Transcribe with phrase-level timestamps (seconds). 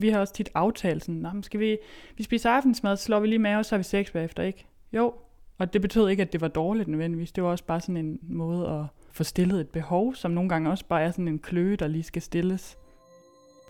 [0.00, 1.78] Vi har også tit aftalt sådan, Nå, skal vi,
[2.16, 4.66] vi spiser aftensmad, så slår vi lige med, og så har vi sex bagefter, ikke?
[4.92, 5.14] Jo,
[5.58, 7.32] og det betød ikke, at det var dårligt nødvendigvis.
[7.32, 10.70] Det var også bare sådan en måde at få stillet et behov, som nogle gange
[10.70, 12.78] også bare er sådan en kløe, der lige skal stilles.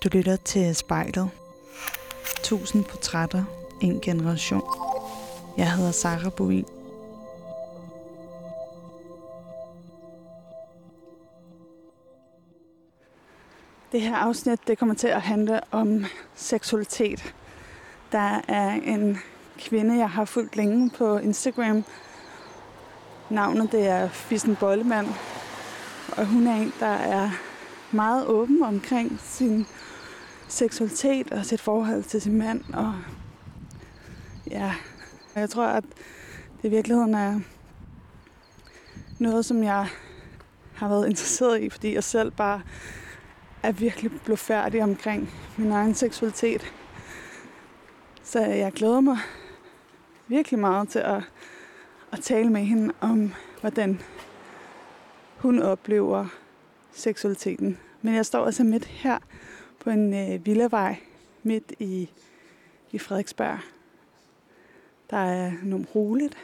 [0.04, 1.30] Du lytter til spejlet.
[2.42, 3.45] Tusind portrætter,
[3.82, 4.62] en generation.
[5.58, 6.77] Jeg hedder Sarah Bovin.
[13.93, 16.04] Det her afsnit det kommer til at handle om
[16.34, 17.34] seksualitet.
[18.12, 19.18] Der er en
[19.58, 21.85] kvinde, jeg har fulgt længe på Instagram.
[23.31, 25.07] Navnet det er Fissen Bollemand.
[26.17, 27.31] Og hun er en, der er
[27.93, 29.67] meget åben omkring sin
[30.48, 32.75] seksualitet og sit forhold til sin mand.
[32.75, 32.95] Og
[34.50, 34.75] ja,
[35.34, 35.84] jeg tror, at
[36.62, 37.41] det i virkeligheden er
[39.19, 39.86] noget, som jeg
[40.75, 42.61] har været interesseret i, fordi jeg selv bare
[43.62, 46.72] er virkelig blevet færdig omkring min egen seksualitet.
[48.22, 49.19] Så jeg glæder mig
[50.28, 51.23] virkelig meget til at,
[52.12, 54.01] at tale med hende om, hvordan
[55.39, 56.27] hun oplever
[56.92, 57.79] seksualiteten.
[58.03, 59.19] Men jeg står altså midt her
[59.81, 60.97] på en øh, villavej
[61.42, 62.11] midt i,
[62.92, 63.59] i Frederiksberg.
[65.11, 66.39] Der er nogle roligt.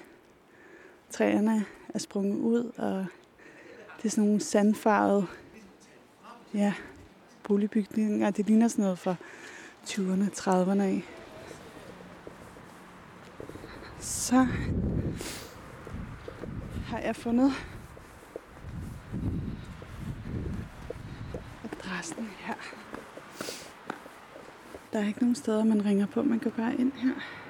[1.11, 3.07] Træerne er sprunget ud, og
[3.97, 5.27] det er sådan nogle sandfarvede
[6.55, 6.75] ja,
[7.49, 8.31] boligbygninger.
[8.31, 9.15] Det ligner sådan noget fra
[9.87, 11.05] 20'erne, 30'erne af.
[14.01, 14.47] Så
[16.87, 17.53] har jeg fundet
[21.65, 22.55] adressen her.
[24.93, 26.23] Der er ikke nogen steder, man ringer på.
[26.23, 27.44] Man kan bare ind her.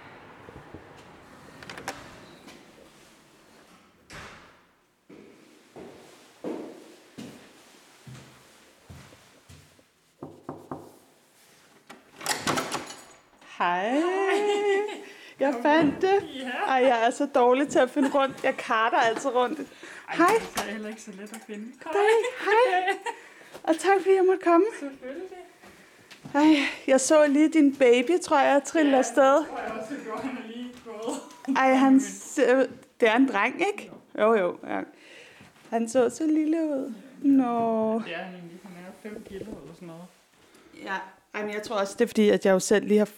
[13.65, 14.03] Hej.
[15.41, 16.45] Jeg fandt det.
[16.69, 18.45] Ej, jeg er så dårlig til at finde rundt.
[18.45, 19.59] Jeg karter altid rundt.
[20.11, 20.27] Hej.
[20.55, 21.73] Det er heller ikke så let at finde.
[21.83, 21.92] Kom.
[21.92, 22.80] Hej.
[22.80, 22.97] Hej.
[23.69, 24.67] Og tak fordi jeg måtte komme.
[24.79, 25.29] Selvfølgelig.
[26.35, 29.47] Ej, jeg så lige din baby, tror jeg, trille ja, afsted.
[29.48, 31.57] tror jeg også, det han er lige gået.
[31.57, 32.67] Ej, han ser,
[33.01, 33.91] det er en dreng, ikke?
[34.19, 34.58] Jo, jo.
[34.67, 34.81] Ja.
[35.70, 36.95] Han så så lille ud.
[37.23, 38.02] Nå.
[38.07, 38.58] Det er han egentlig.
[38.63, 40.05] Han er 5 kilo eller sådan noget.
[40.85, 40.95] Ja,
[41.35, 43.08] Ej, men jeg tror også, det er fordi, at jeg jo selv lige har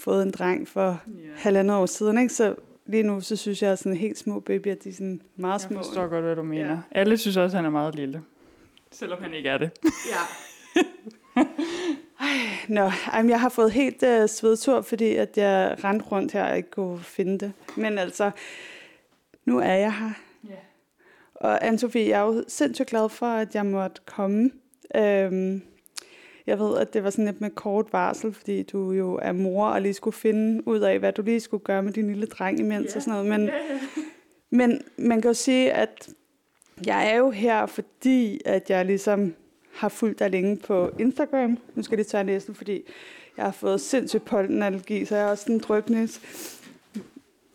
[0.00, 1.12] fået en dreng for Ja.
[1.36, 2.34] halvandet år siden, ikke?
[2.34, 2.54] Så
[2.86, 5.60] lige nu, så synes jeg, at sådan helt små babyer, de er sådan meget Jeg
[5.68, 5.78] små.
[5.78, 6.70] forstår godt, hvad du mener.
[6.70, 6.78] Ja.
[6.90, 8.22] Alle synes også, at han er meget lille.
[8.90, 9.70] Selvom han ikke er det.
[9.84, 10.20] Ja.
[12.68, 16.50] Nå, ej, men jeg har fået helt uh, svedtur, fordi at jeg rendte rundt her
[16.50, 17.52] og ikke kunne finde det.
[17.76, 18.30] Men altså,
[19.44, 20.10] nu er jeg her.
[20.48, 20.54] Ja.
[21.34, 24.50] Og Anne-Sophie, jeg er jo sindssygt glad for, at jeg måtte komme.
[24.96, 25.62] Øhm,
[26.46, 29.66] jeg ved, at det var sådan lidt med kort varsel, fordi du jo er mor
[29.66, 32.58] og lige skulle finde ud af, hvad du lige skulle gøre med din lille dreng
[32.60, 32.96] imens Ja.
[32.96, 33.40] og sådan noget.
[33.40, 33.52] Men, ja.
[34.50, 36.08] men man kan jo sige, at
[36.86, 39.34] jeg er jo her, fordi at jeg ligesom
[39.74, 41.58] har fulgt dig længe på Instagram.
[41.74, 42.82] Nu skal jeg lige tørre næsen, fordi
[43.36, 46.20] jeg har fået sindssygt pollenallergi, så jeg har også en drøbnis.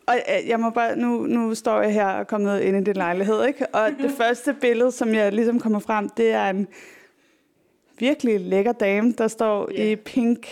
[0.06, 2.84] Og øh, jeg må bare, nu, nu står jeg her og er kommet ind i
[2.84, 3.66] din lejlighed, ikke?
[3.66, 6.68] Og det første billede, som jeg ligesom kommer frem, det er en
[8.00, 9.90] virkelig lækker dame, der står Ja.
[9.92, 10.46] i pink.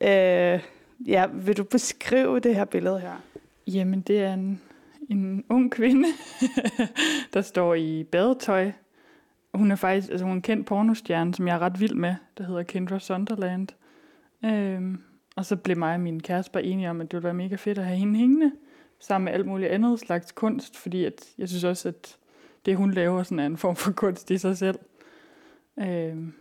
[0.00, 0.60] Øh,
[1.06, 3.22] ja, vil du beskrive det her billede her?
[3.66, 4.60] Jamen, det er en,
[5.10, 6.08] en ung kvinde,
[7.34, 8.70] der står i badetøj.
[9.54, 12.14] Hun er faktisk altså hun er en kendt pornostjerne, som jeg er ret vild med,
[12.38, 13.68] der hedder Kendra Sunderland.
[14.44, 14.98] Øhm,
[15.36, 17.54] og så blev mig og min kæreste bare enige om, at det ville være mega
[17.54, 18.52] fedt at have hende hængende,
[19.00, 22.16] sammen med alt muligt andet slags kunst, fordi at jeg synes også, at
[22.66, 24.78] det hun laver sådan er en form for kunst i sig selv.
[25.78, 26.32] Øhm,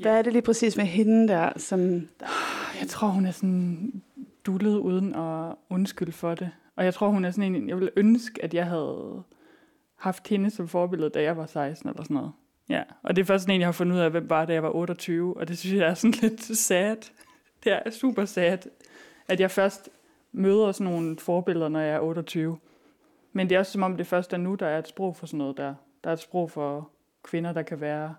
[0.00, 2.08] Hvad er det lige præcis med hende der, som...
[2.80, 4.02] Jeg tror, hun er sådan
[4.46, 6.50] dullet uden at undskylde for det.
[6.76, 9.22] Og jeg tror, hun er sådan en, jeg ville ønske, at jeg havde
[9.96, 12.32] haft hende som forbillede, da jeg var 16 eller sådan noget.
[12.68, 14.52] Ja, og det er først sådan en, jeg har fundet ud af, hvem var, da
[14.52, 16.96] jeg var 28, og det synes jeg er sådan lidt sad.
[17.64, 18.58] Det er super sad,
[19.28, 19.88] at jeg først
[20.32, 22.58] møder sådan nogle forbilleder, når jeg er 28.
[23.32, 25.26] Men det er også som om, det først er nu, der er et sprog for
[25.26, 25.74] sådan noget der.
[26.04, 26.90] Der er et sprog for
[27.22, 28.14] kvinder, der kan være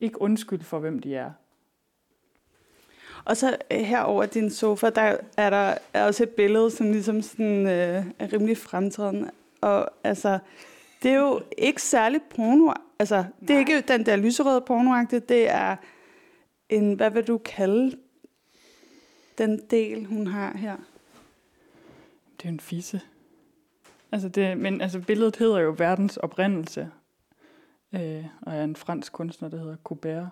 [0.00, 1.30] ikke undskyld for, hvem de er.
[3.24, 6.92] Og så øh, her over din sofa, der er der er også et billede, som
[6.92, 9.30] ligesom sådan, øh, er rimelig fremtrædende.
[9.60, 10.38] Og altså,
[11.02, 12.72] det er jo ikke særlig porno.
[12.98, 13.60] Altså, det er Nej.
[13.60, 15.76] ikke den der lyserøde pornoagtige, det er
[16.68, 17.96] en, hvad vil du kalde
[19.38, 20.76] den del, hun har her?
[22.38, 23.00] Det er en fisse.
[24.12, 26.90] Altså det, men altså billedet hedder jo Verdens Oprindelse,
[27.94, 30.26] øh, og er en fransk kunstner, der hedder Coubert.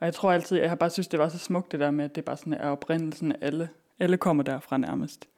[0.00, 2.04] Og jeg tror altid, jeg har bare synes, det var så smukt det der med,
[2.04, 3.68] at det bare sådan er oprindelsen af alle.
[3.98, 5.28] Alle kommer derfra nærmest.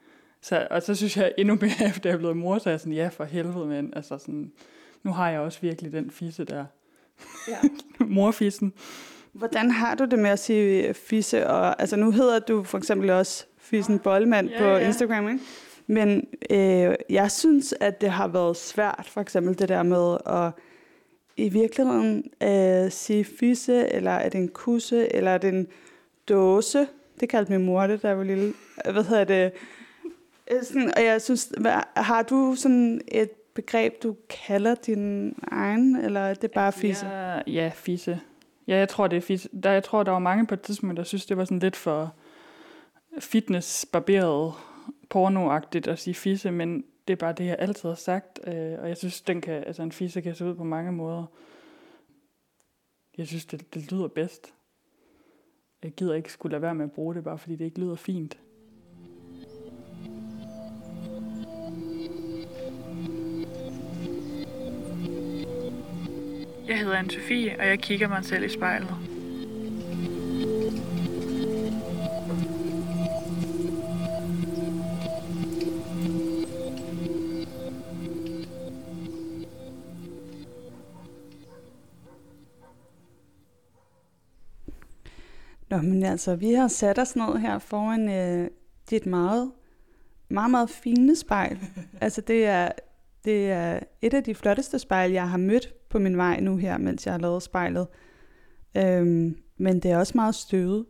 [0.40, 2.80] Så, og så synes jeg endnu mere, efter jeg er blevet mor, så er jeg
[2.80, 4.52] sådan, ja for helvede, men altså sådan,
[5.02, 6.64] nu har jeg også virkelig den fisse der.
[7.48, 7.58] Ja.
[8.04, 8.72] Morfissen.
[9.32, 11.46] Hvordan har du det med at sige fisse?
[11.46, 14.86] Og, altså nu hedder du for eksempel også Fissen Bollmand ja, på ja.
[14.86, 15.40] Instagram, ikke?
[15.86, 20.52] Men øh, jeg synes, at det har været svært, for eksempel det der med at
[21.38, 25.66] i virkeligheden øh, sige fisse, eller er det en kusse, eller er det en
[26.28, 26.86] dåse?
[27.20, 28.54] Det kaldte min mor det, der var lille.
[28.92, 29.52] Hvad hedder det?
[30.50, 35.96] Øh, sådan, og jeg synes, hvad, har du sådan et begreb, du kalder din egen,
[35.96, 37.06] eller er det bare fisse?
[37.06, 38.20] Ja, ja fisse.
[38.66, 39.48] Ja, jeg tror, det er fisse.
[39.62, 41.76] Der, jeg tror, der var mange på et tidspunkt, der synes, det var sådan lidt
[41.76, 42.14] for
[43.18, 44.52] fitness-barberet
[45.08, 48.88] pornoagtigt at sige fisse, men det er bare det, jeg altid har sagt, øh, og
[48.88, 51.26] jeg synes, den kan, altså en fisse kan se ud på mange måder.
[53.18, 54.54] Jeg synes, det, det lyder bedst.
[55.82, 57.94] Jeg gider ikke skulle lade være med at bruge det, bare fordi det ikke lyder
[57.94, 58.38] fint.
[66.68, 69.07] Jeg hedder anne Sofie og jeg kigger mig selv i spejlet.
[85.70, 88.50] Nå, men altså, vi har sat os ned her foran øh,
[88.90, 89.52] dit meget,
[90.28, 91.58] meget, meget fine spejl.
[92.00, 92.72] altså, det er,
[93.24, 96.78] det er et af de flotteste spejl, jeg har mødt på min vej nu her,
[96.78, 97.86] mens jeg har lavet spejlet.
[98.76, 100.86] Øhm, men det er også meget støvet.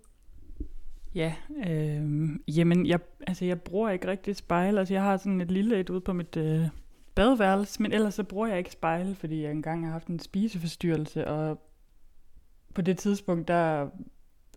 [1.14, 1.34] Ja,
[1.69, 4.78] øh, jamen, jeg, altså, jeg bruger ikke rigtig spejl.
[4.78, 6.69] Altså, jeg har sådan et lille et ude på mit øh,
[7.14, 11.28] badeværelse, men ellers så bruger jeg ikke spejl, fordi jeg engang har haft en spiseforstyrrelse,
[11.28, 11.60] og
[12.75, 13.88] på det tidspunkt, der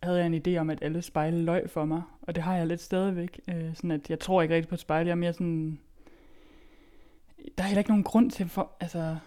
[0.04, 2.68] havde jeg en idé om, at alle spejle løg for mig, og det har jeg
[2.68, 3.40] lidt stadigvæk.
[3.48, 5.80] Øh, sådan at jeg tror ikke rigtig på spejle, jeg er mere sådan...
[7.58, 9.18] Der er heller ikke nogen grund til for, altså,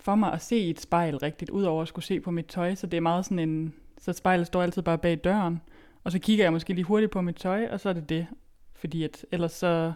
[0.00, 2.86] for mig at se et spejl rigtigt, udover at skulle se på mit tøj, så
[2.86, 3.74] det er meget sådan en...
[3.98, 5.60] Så spejlet står altid bare bag døren,
[6.04, 8.26] og så kigger jeg måske lige hurtigt på mit tøj, og så er det det.
[8.74, 9.92] Fordi at ellers så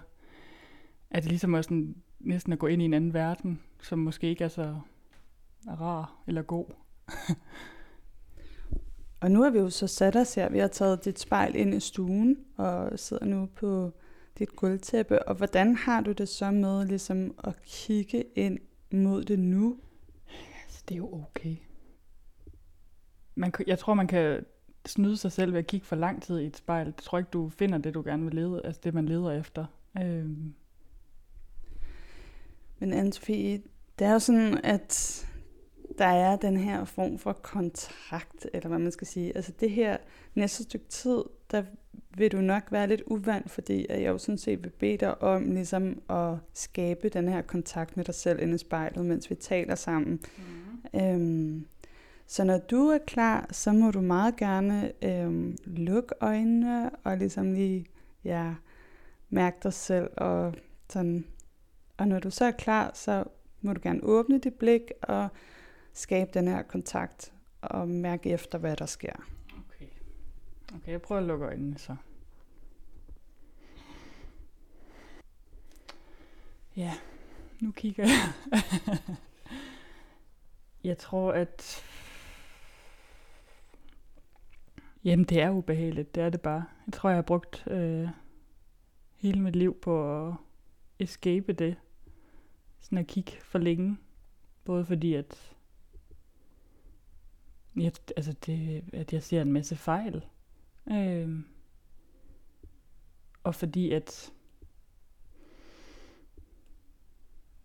[1.11, 4.29] er det ligesom også sådan, næsten at gå ind i en anden verden, som måske
[4.29, 4.77] ikke er så
[5.81, 6.67] rar eller god.
[9.23, 10.49] Og nu har vi jo så sat os her.
[10.49, 13.91] Vi har taget dit spejl ind i stuen og sidder nu på
[14.39, 15.29] dit gulvtæppe.
[15.29, 18.59] Og hvordan har du det så med ligesom at kigge ind
[18.93, 19.77] mod det nu?
[20.65, 21.57] Altså, det er jo okay.
[23.35, 24.45] Man, jeg tror, man kan
[24.87, 26.87] snyde sig selv ved at kigge for lang tid i et spejl.
[26.87, 29.67] Jeg tror ikke, du finder det, du gerne vil lede, altså det, man leder efter.
[30.03, 30.55] Øhm.
[32.79, 35.27] Men Anne-Sophie, det er jo sådan, at
[35.99, 39.37] der er den her form for kontrakt, eller hvad man skal sige.
[39.37, 39.97] Altså det her
[40.35, 41.63] næste stykke tid, der
[42.17, 45.51] vil du nok være lidt uvant, fordi jeg jo sådan set vil bede dig om
[45.51, 49.75] ligesom at skabe den her kontakt med dig selv inde i spejlet, mens vi taler
[49.75, 50.21] sammen.
[50.93, 51.01] Mm.
[51.01, 51.67] Øhm,
[52.27, 57.53] så når du er klar, så må du meget gerne øhm, lukke øjnene og ligesom
[57.53, 57.87] lige
[58.25, 58.55] ja,
[59.31, 60.11] mærke dig selv.
[60.17, 60.55] Og,
[60.89, 61.25] sådan.
[61.97, 63.25] og når du så er klar, så
[63.61, 65.29] må du gerne åbne dit blik og
[65.93, 69.13] skabe den her kontakt og mærke efter, hvad der sker.
[69.49, 69.87] Okay,
[70.75, 71.97] okay jeg prøver at lukke øjnene så.
[76.77, 76.95] Ja,
[77.61, 78.33] nu kigger jeg.
[80.91, 81.85] jeg tror, at...
[85.05, 86.15] Jamen, det er ubehageligt.
[86.15, 86.65] Det er det bare.
[86.87, 88.09] Jeg tror, jeg har brugt øh,
[89.15, 90.35] hele mit liv på at
[90.99, 91.77] escape det.
[92.81, 93.97] Sådan at kigge for længe.
[94.65, 95.55] Både fordi, at
[97.77, 100.25] jeg, altså det, at jeg ser en masse fejl.
[100.91, 101.41] Øh,
[103.45, 104.33] og fordi at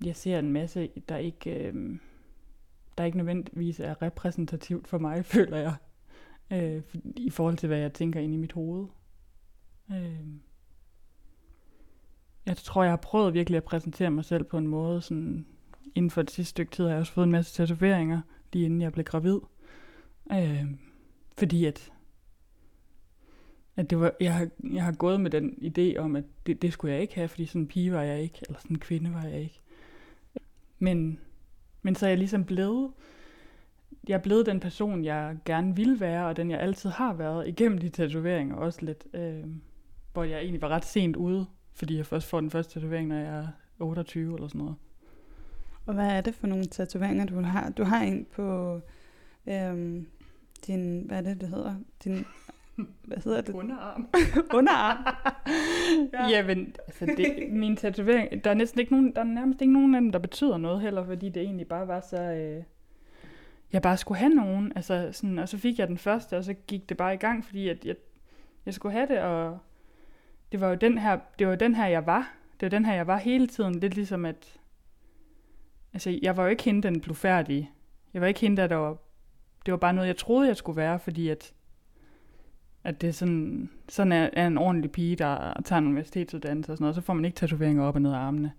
[0.03, 1.99] jeg ser en masse, der ikke, øh,
[2.97, 5.75] der ikke nødvendigvis er repræsentativt for mig, føler jeg,
[6.51, 6.83] øh,
[7.15, 8.87] i forhold til, hvad jeg tænker ind i mit hoved.
[9.91, 10.27] Øh,
[12.45, 15.45] jeg tror, jeg har prøvet virkelig at præsentere mig selv på en måde, sådan,
[15.95, 18.21] inden for det sidste stykke tid har jeg også fået en masse tatoveringer,
[18.53, 19.39] lige inden jeg blev gravid.
[20.31, 20.65] Øh,
[21.37, 21.91] fordi at,
[23.75, 26.73] at det var, jeg, har, jeg har gået med den idé om, at det, det
[26.73, 29.13] skulle jeg ikke have, fordi sådan en pige var jeg ikke, eller sådan en kvinde
[29.13, 29.61] var jeg ikke.
[30.79, 31.19] Men,
[31.81, 32.91] men så er jeg ligesom blevet,
[34.07, 37.47] jeg er blevet den person, jeg gerne vil være, og den jeg altid har været,
[37.47, 39.07] igennem de tatoveringer også lidt.
[39.13, 39.43] Øh,
[40.13, 43.15] hvor jeg egentlig var ret sent ude, fordi jeg først får den første tatovering, når
[43.15, 43.47] jeg er
[43.79, 44.75] 28 eller sådan noget.
[45.85, 47.69] Og hvad er det for nogle tatoveringer, du har?
[47.69, 48.79] Du har en på
[49.47, 50.07] øhm,
[50.57, 51.75] din, hvad er det, det hedder?
[52.03, 52.25] Din,
[53.03, 53.53] hvad hedder det?
[53.53, 54.07] Underarm.
[54.57, 55.15] Underarm.
[56.13, 56.27] ja.
[56.29, 59.95] Jamen, altså det, min tatovering, der er næsten ikke nogen, der er nærmest ikke nogen
[59.95, 62.63] af dem, der betyder noget heller, fordi det egentlig bare var så, øh,
[63.73, 66.53] jeg bare skulle have nogen, altså sådan, og så fik jeg den første, og så
[66.53, 67.95] gik det bare i gang, fordi at jeg,
[68.65, 69.57] jeg skulle have det, og
[70.51, 72.33] det var jo den her, det var den her, jeg var.
[72.59, 73.79] Det var den her, jeg var hele tiden.
[73.79, 74.59] Lidt ligesom at,
[75.93, 77.71] altså jeg var jo ikke hende, den blev færdig.
[78.13, 78.97] Jeg var ikke hende, der var,
[79.67, 81.53] det var bare noget, jeg troede, jeg skulle være, fordi at,
[82.83, 86.77] at det er sådan, sådan er, er en ordentlig pige, der tager en universitetsuddannelse og
[86.77, 88.51] sådan noget, så får man ikke tatoveringer op og ned af armene.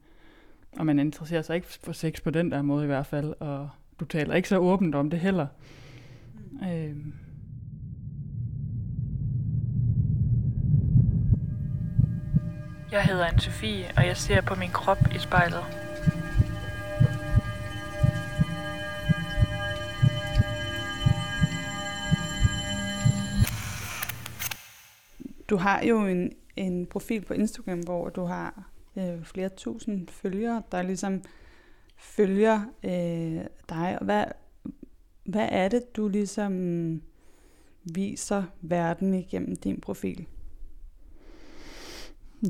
[0.78, 3.68] Og man interesserer sig ikke for sex på den der måde i hvert fald, og
[4.00, 5.46] du taler ikke så åbent om det heller.
[6.50, 6.68] Mm.
[6.68, 7.14] Øhm.
[12.92, 15.87] Jeg hedder Anne-Sophie, og jeg ser på min krop i spejlet.
[25.48, 30.62] Du har jo en, en profil på Instagram, hvor du har øh, flere tusind følgere,
[30.72, 31.22] der ligesom
[31.96, 33.96] følger øh, dig.
[33.98, 34.24] Og hvad,
[35.24, 37.02] hvad er det, du ligesom
[37.94, 40.26] viser verden igennem din profil?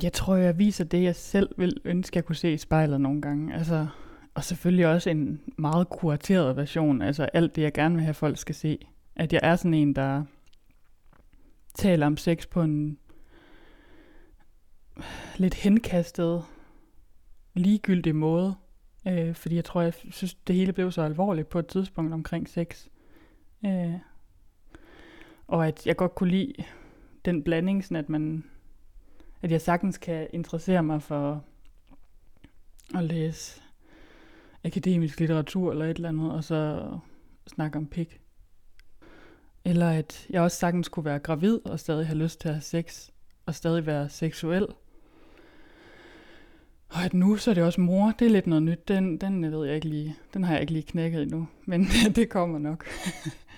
[0.02, 3.22] Jeg tror, jeg viser det, jeg selv vil ønske, jeg kunne se i spejlet nogle
[3.22, 3.54] gange.
[3.54, 3.86] Altså,
[4.34, 7.02] og selvfølgelig også en meget kurateret version.
[7.02, 8.78] Altså alt det, jeg gerne vil have, folk skal se.
[9.16, 10.24] At jeg er sådan en, der
[11.78, 12.98] taler om sex på en
[15.36, 16.44] lidt henkastet,
[17.54, 18.54] ligegyldig måde.
[19.08, 22.48] Øh, fordi jeg tror, jeg synes, det hele blev så alvorligt på et tidspunkt omkring
[22.48, 22.86] sex.
[23.66, 23.94] Øh,
[25.46, 26.54] og at jeg godt kunne lide
[27.24, 28.44] den blanding, sådan at man
[29.42, 31.44] at jeg sagtens kan interessere mig for
[32.94, 33.62] at læse
[34.64, 36.90] akademisk litteratur eller et eller andet, og så
[37.46, 38.20] snakke om pik.
[39.68, 42.62] Eller at jeg også sagtens kunne være gravid og stadig have lyst til at have
[42.62, 43.08] sex,
[43.46, 44.66] og stadig være seksuel.
[46.88, 48.88] Og at nu så er det også mor, det er lidt noget nyt.
[48.88, 50.16] Den, den ved jeg ikke lige.
[50.34, 51.84] Den har jeg ikke lige knækket endnu, men
[52.16, 52.86] det kommer nok.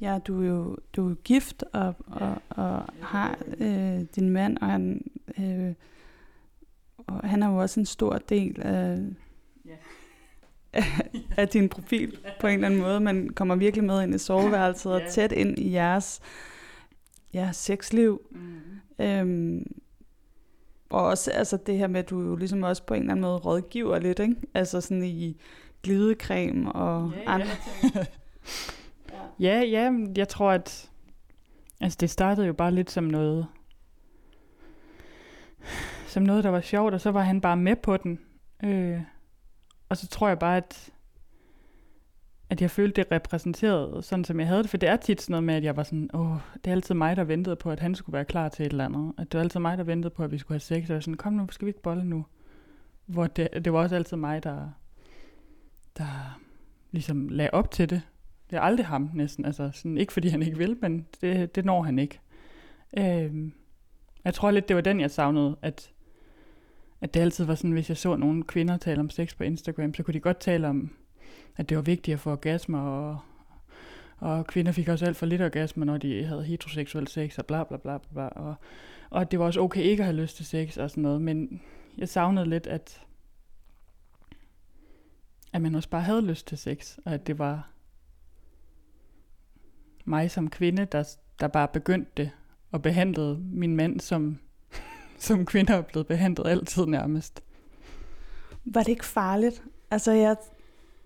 [0.00, 4.66] Ja, du er jo du er gift og, og, og har øh, din mand, og
[4.66, 5.74] han, øh,
[6.96, 8.98] og han er jo også en stor del af,
[9.64, 9.76] ja.
[10.74, 10.84] Af,
[11.42, 13.00] af din profil på en eller anden måde.
[13.00, 16.20] Man kommer virkelig med ind i soveværelset og tæt ind i jeres
[17.34, 18.20] ja, sexliv.
[18.30, 19.04] Mm.
[19.04, 19.66] Øhm,
[20.90, 23.22] og også altså det her med, at du jo ligesom også på en eller anden
[23.22, 24.36] måde rådgiver lidt, ikke?
[24.54, 25.40] Altså sådan i
[25.82, 27.50] glidecreme og ja, andre
[27.80, 27.94] ting.
[29.40, 30.90] Ja, ja, jeg tror, at
[31.80, 33.46] altså, det startede jo bare lidt som noget,
[36.06, 38.20] som noget, der var sjovt, og så var han bare med på den.
[38.64, 39.00] Øh,
[39.88, 40.90] og så tror jeg bare, at,
[42.50, 44.70] at jeg følte, det repræsenteret, sådan, som jeg havde det.
[44.70, 46.94] For det er tit sådan noget med, at jeg var sådan, åh, det er altid
[46.94, 49.12] mig, der ventede på, at han skulle være klar til et eller andet.
[49.18, 50.82] At det var altid mig, der ventede på, at vi skulle have sex.
[50.82, 52.26] Og jeg var sådan, kom nu, skal vi ikke bolle nu?
[53.06, 54.68] Hvor det, det var også altid mig, der,
[55.98, 56.40] der
[56.90, 58.02] ligesom lagde op til det.
[58.50, 59.44] Det er aldrig ham næsten.
[59.44, 62.20] Altså, sådan, ikke fordi han ikke vil, men det, det når han ikke.
[62.96, 63.50] Øh,
[64.24, 65.90] jeg tror lidt, det var den, jeg savnede, at,
[67.00, 69.94] at det altid var sådan, hvis jeg så nogle kvinder tale om sex på Instagram,
[69.94, 70.96] så kunne de godt tale om,
[71.56, 73.18] at det var vigtigt at få orgasmer, og,
[74.18, 77.64] og kvinder fik også alt for lidt orgasmer, når de havde heteroseksuel sex, og bla
[77.64, 78.54] bla bla bla, og,
[79.10, 81.60] og det var også okay ikke at have lyst til sex og sådan noget, men
[81.98, 83.00] jeg savnede lidt, at,
[85.52, 87.70] at man også bare havde lyst til sex, og at det var,
[90.04, 92.30] mig som kvinde, der, der bare begyndte det,
[92.70, 94.38] og behandlede min mand som,
[95.18, 97.42] som kvinder er blevet behandlet altid nærmest.
[98.64, 99.62] Var det ikke farligt?
[99.90, 100.36] Altså jeg,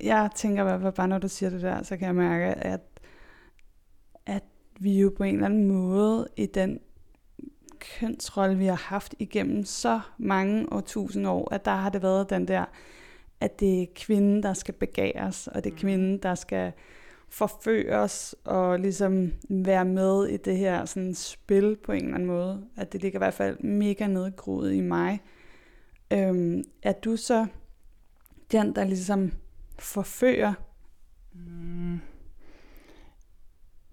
[0.01, 2.81] jeg tænker at bare når du siger det der, så kan jeg mærke, at,
[4.27, 4.43] at
[4.81, 6.81] vi jo på en eller anden måde i den
[7.81, 12.31] kønsrolle, vi har haft igennem så mange og tusind år, at der har det været
[12.31, 12.65] den der,
[13.41, 15.81] at det er kvinden, der skal begæres, og det er mm.
[15.81, 16.73] kvinden, der skal
[17.31, 22.65] forføres og ligesom være med i det her sådan spil på en eller anden måde.
[22.77, 25.21] At det ligger i hvert fald mega nedgroet i mig.
[26.13, 27.47] Øhm, er du så
[28.53, 29.33] den, der ligesom
[29.79, 30.53] forfører?
[31.33, 32.01] Mm.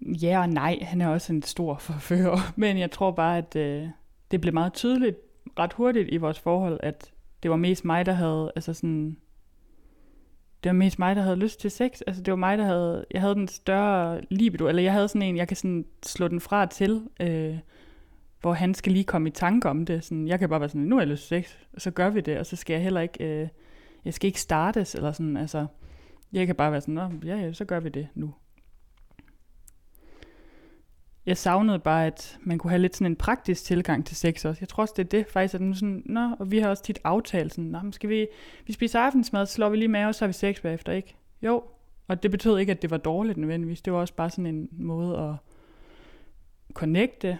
[0.00, 2.52] Ja og nej, han er også en stor forfører.
[2.56, 3.88] Men jeg tror bare, at øh,
[4.30, 5.16] det blev meget tydeligt
[5.58, 7.12] ret hurtigt i vores forhold, at
[7.42, 9.16] det var mest mig, der havde altså sådan
[10.66, 12.00] det var mest mig, der havde lyst til sex.
[12.06, 15.22] Altså, det var mig, der havde, jeg havde den større libido, eller jeg havde sådan
[15.22, 17.58] en, jeg kan sådan slå den fra til, øh,
[18.40, 20.04] hvor han skal lige komme i tanke om det.
[20.04, 22.10] Sådan, jeg kan bare være sådan, nu har jeg lyst til sex, og så gør
[22.10, 23.48] vi det, og så skal jeg heller ikke, øh,
[24.04, 25.66] jeg skal ikke startes, eller sådan, altså,
[26.32, 28.34] jeg kan bare være sådan, Nå, ja, ja, så gør vi det nu
[31.26, 34.58] jeg savnede bare, at man kunne have lidt sådan en praktisk tilgang til sex også.
[34.60, 36.82] Jeg tror også, det er det faktisk, at den sådan, nå, og vi har også
[36.82, 38.26] tit aftalt sådan, nå, skal vi,
[38.66, 41.16] vi spiser aftensmad, så slår vi lige med, og så har vi sex bagefter, ikke?
[41.42, 41.62] Jo,
[42.08, 43.82] og det betød ikke, at det var dårligt nødvendigvis.
[43.82, 45.34] Det var også bare sådan en måde at
[46.74, 47.38] connecte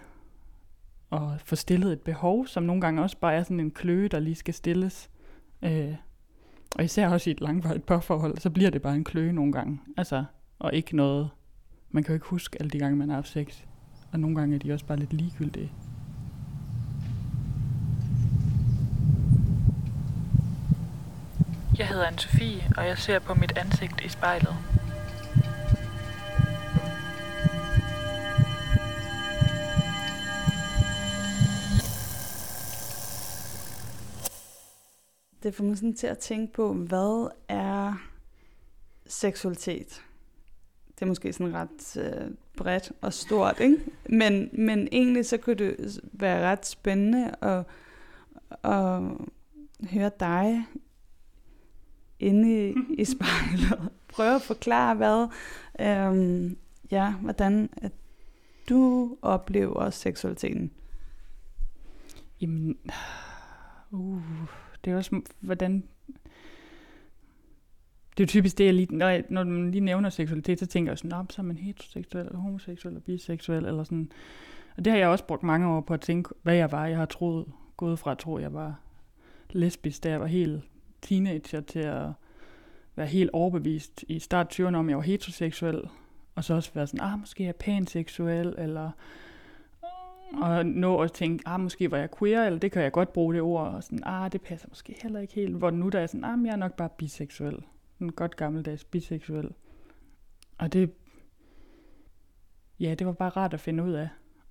[1.10, 4.18] og få stillet et behov, som nogle gange også bare er sådan en kløe, der
[4.18, 5.10] lige skal stilles.
[5.62, 5.94] Øh,
[6.76, 9.80] og især også i et langvarigt parforhold, så bliver det bare en kløe nogle gange.
[9.96, 10.24] Altså,
[10.58, 11.30] og ikke noget,
[11.90, 13.62] man kan jo ikke huske alle de gange, man har haft sex.
[14.12, 15.72] Og nogle gange er de også bare lidt ligegyldige.
[21.78, 24.54] Jeg hedder Anne-Sophie, og jeg ser på mit ansigt i spejlet.
[35.42, 37.94] Det får mig sådan til at tænke på, hvad er
[39.06, 40.02] seksualitet?
[40.88, 43.78] Det er måske sådan ret øh, bredt og stort, ikke?
[44.08, 47.64] Men, men egentlig så kunne det være ret spændende at,
[48.64, 49.02] at
[49.90, 50.66] høre dig
[52.20, 53.90] inde i, i spejlet.
[54.08, 55.28] Prøve at forklare, hvad,
[55.80, 56.56] øhm,
[56.90, 57.92] ja, hvordan at
[58.68, 60.70] du oplever seksualiteten.
[62.40, 62.78] Jamen,
[63.90, 64.22] uh,
[64.84, 65.84] det er også, hvordan...
[68.16, 70.66] Det er jo typisk det, jeg lige, når, jeg, når man lige nævner seksualitet, så
[70.66, 74.11] tænker jeg sådan, så er man heteroseksuel, eller homoseksuel, eller biseksuel, eller sådan.
[74.76, 76.87] Og det har jeg også brugt mange år på at tænke, hvad jeg var.
[76.87, 77.46] Jeg har troet,
[77.76, 78.80] gået fra at tro, at jeg var
[79.50, 80.62] lesbisk, da jeg var helt
[81.02, 82.06] teenager, til at
[82.96, 85.82] være helt overbevist i start 20'erne om, jeg var heteroseksuel,
[86.35, 88.90] og så også være sådan, ah, måske er jeg panseksuel, eller
[90.42, 93.35] og nå at tænke, ah, måske var jeg queer, eller det kan jeg godt bruge
[93.35, 96.06] det ord, og sådan, ah, det passer måske heller ikke helt, hvor nu der er
[96.06, 97.56] sådan, ah, jeg er nok bare biseksuel.
[98.00, 99.50] En godt gammeldags biseksuel.
[100.58, 100.92] Og det,
[102.80, 104.08] ja, det var bare rart at finde ud af.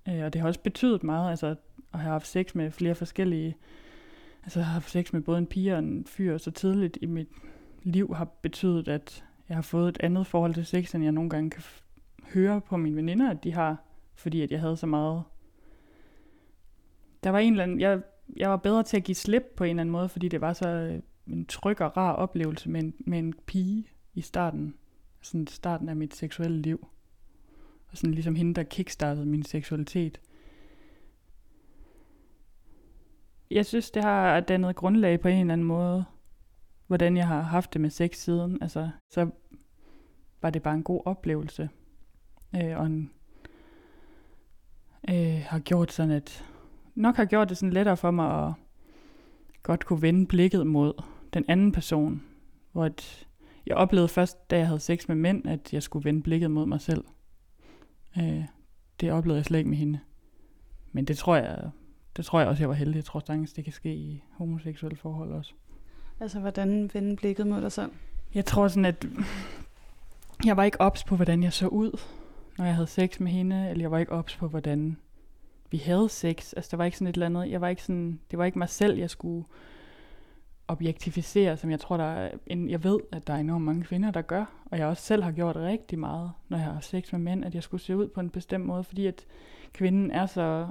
[0.08, 1.46] Øh, og det har også betydet meget, altså
[1.92, 3.56] at have haft sex med flere forskellige,
[4.42, 7.06] altså at have haft sex med både en pige og en fyr så tidligt i
[7.06, 7.28] mit
[7.82, 11.30] liv har betydet, at jeg har fået et andet forhold til sex, end jeg nogle
[11.30, 11.62] gange kan
[12.34, 13.76] høre på mine veninder, at de har,
[14.14, 15.22] fordi at jeg havde så meget
[17.26, 18.00] der var en eller anden, jeg,
[18.36, 20.52] jeg var bedre til at give slip på en eller anden måde, fordi det var
[20.52, 24.74] så øh, en tryg og rar oplevelse med en, med en pige i starten,
[25.20, 26.88] sådan starten af mit seksuelle liv.
[27.90, 30.20] Og sådan ligesom hende, der kickstartede min seksualitet.
[33.50, 36.04] Jeg synes, det har dannet grundlag på en eller anden måde,
[36.86, 38.58] hvordan jeg har haft det med sex siden.
[38.62, 39.30] Altså, så
[40.42, 41.70] var det bare en god oplevelse.
[42.56, 43.10] Øh, og en,
[45.10, 46.44] øh, har gjort sådan, at
[46.94, 48.52] nok har gjort det sådan lettere for mig at
[49.62, 51.02] godt kunne vende blikket mod
[51.34, 52.22] den anden person.
[52.72, 53.26] Hvor at
[53.66, 56.66] jeg oplevede først, da jeg havde sex med mænd, at jeg skulle vende blikket mod
[56.66, 57.04] mig selv.
[58.18, 58.44] Øh,
[59.00, 60.00] det oplevede jeg slet ikke med hende.
[60.92, 61.70] Men det tror jeg,
[62.16, 62.96] det tror jeg også, jeg var heldig.
[62.96, 65.52] Jeg tror sagtens, det kan ske i homoseksuelle forhold også.
[66.20, 67.90] Altså, hvordan vende blikket mod dig selv?
[68.34, 69.06] Jeg tror sådan, at
[70.44, 72.00] jeg var ikke ops på, hvordan jeg så ud,
[72.58, 74.96] når jeg havde sex med hende, eller jeg var ikke ops på, hvordan
[75.70, 76.52] vi havde sex.
[76.56, 78.58] Altså, der var ikke sådan et eller andet, jeg var ikke sådan, det var ikke
[78.58, 79.44] mig selv, jeg skulle
[80.68, 84.10] objektificere, som jeg tror, der er en, jeg ved, at der er enormt mange kvinder,
[84.10, 87.20] der gør, og jeg også selv har gjort rigtig meget, når jeg har sex med
[87.20, 89.26] mænd, at jeg skulle se ud på en bestemt måde, fordi at
[89.72, 90.68] kvinden er så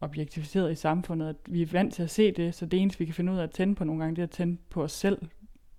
[0.00, 3.04] objektificeret i samfundet, at vi er vant til at se det, så det eneste, vi
[3.04, 4.92] kan finde ud af at tænde på nogle gange, det er at tænde på os
[4.92, 5.18] selv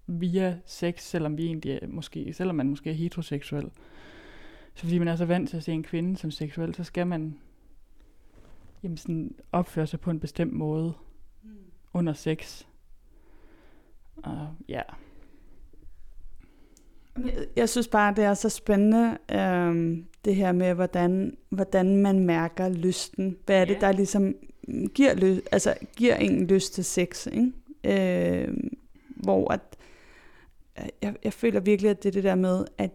[0.08, 3.70] via sex, selvom vi egentlig er, måske, selvom man måske er heteroseksuel.
[4.74, 7.08] Så fordi man er så vant til at se en kvinde som seksuel, så skal
[7.08, 7.40] man
[8.84, 10.94] jamen sådan opføre sig på en bestemt måde
[11.44, 11.50] mm.
[11.94, 12.66] under sex.
[14.24, 14.82] Og ja.
[17.56, 22.70] Jeg synes bare, det er så spændende, øhm, det her med, hvordan, hvordan man mærker
[22.70, 23.38] lysten.
[23.46, 24.36] Hvad er det, der ligesom
[24.94, 27.28] giver, ly- altså, giver en lyst til sex?
[27.28, 27.52] Ikke?
[28.44, 28.70] Øhm,
[29.16, 29.62] hvor at,
[31.02, 32.92] jeg, jeg føler virkelig, at det er det der med, at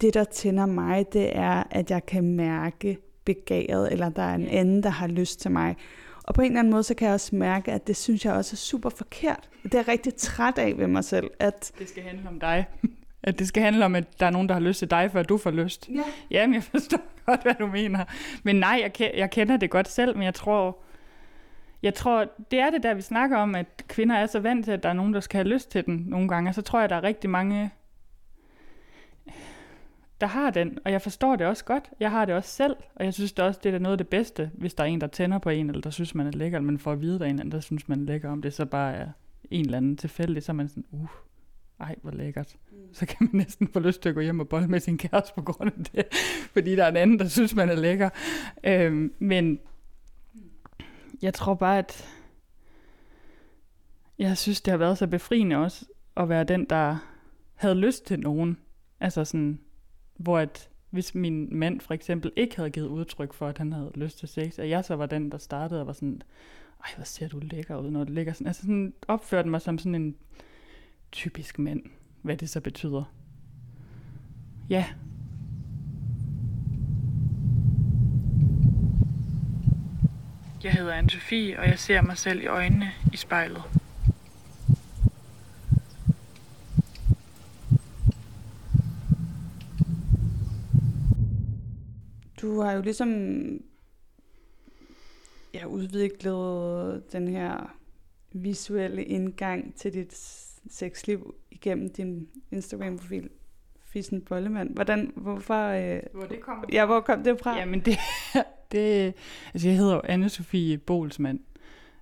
[0.00, 4.48] det, der tænder mig, det er, at jeg kan mærke begæret, eller der er en
[4.48, 5.76] anden, der har lyst til mig.
[6.24, 8.32] Og på en eller anden måde, så kan jeg også mærke, at det synes jeg
[8.34, 9.48] også er super forkert.
[9.62, 11.30] Det er jeg rigtig træt af ved mig selv.
[11.38, 12.66] At det skal handle om dig.
[13.26, 15.22] At det skal handle om, at der er nogen, der har lyst til dig, før
[15.22, 15.88] du får lyst.
[15.88, 16.02] Ja.
[16.30, 18.04] Jamen, jeg forstår godt, hvad du mener.
[18.42, 20.78] Men nej, jeg, jeg kender det godt selv, men jeg tror,
[21.82, 24.72] jeg tror, det er det der, vi snakker om, at kvinder er så vant til,
[24.72, 26.50] at der er nogen, der skal have lyst til den nogle gange.
[26.50, 27.70] Og så tror jeg, at der er rigtig mange
[30.24, 31.90] der har den, og jeg forstår det også godt.
[32.00, 34.08] Jeg har det også selv, og jeg synes det også, det er noget af det
[34.08, 36.58] bedste, hvis der er en, der tænder på en, eller der synes, man er lækker,
[36.58, 38.54] eller man får at vide, der er en, der synes, man er lækker, om det
[38.54, 39.08] så bare er
[39.50, 41.06] en eller anden tilfældig, så er man sådan, uh,
[41.80, 42.56] ej, hvor lækkert.
[42.92, 45.32] Så kan man næsten få lyst til at gå hjem og bolle med sin kæreste
[45.34, 46.04] på grund af det,
[46.54, 48.10] fordi der er en anden, der synes, man er lækker.
[48.64, 49.58] Øhm, men
[51.22, 52.08] jeg tror bare, at
[54.18, 55.84] jeg synes, det har været så befriende også,
[56.16, 56.96] at være den, der
[57.54, 58.58] havde lyst til nogen.
[59.00, 59.58] Altså sådan,
[60.16, 63.92] hvor at hvis min mand for eksempel ikke havde givet udtryk for, at han havde
[63.94, 66.22] lyst til sex, og jeg så var den, der startede og var sådan,
[66.84, 68.46] ej, hvor ser du lækker ud, når du ligger sådan.
[68.46, 70.16] Altså sådan opførte mig som sådan en
[71.12, 71.82] typisk mand,
[72.22, 73.04] hvad det så betyder.
[74.70, 74.84] Ja.
[80.64, 81.10] Jeg hedder anne
[81.58, 83.62] og jeg ser mig selv i øjnene i spejlet.
[92.44, 93.10] Du har jo ligesom
[95.54, 97.76] ja, udviklet den her
[98.32, 100.14] visuelle indgang til dit
[100.70, 103.30] sexliv igennem din Instagram-profil,
[103.84, 104.74] Fissen Bollemand.
[104.74, 105.68] Hvordan, hvorfor...
[105.68, 107.58] Øh, Hvor det kommer ja, hvor kom det fra?
[107.58, 107.98] Jamen det,
[108.72, 109.14] det,
[109.54, 111.40] altså jeg hedder jo Anne-Sophie Bolsmand,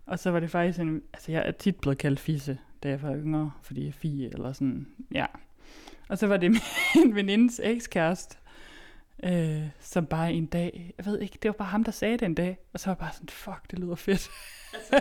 [0.06, 3.02] og så var det faktisk en, altså jeg er tit blevet kaldt Fisse, da jeg
[3.02, 5.26] var yngre, fordi jeg er fie, eller sådan, ja.
[6.08, 6.50] Og så var det
[6.94, 8.36] min venindes ekskæreste,
[9.22, 12.26] øh, som bare en dag, jeg ved ikke, det var bare ham, der sagde det
[12.26, 14.30] en dag, og så var jeg bare sådan, fuck, det lyder fedt.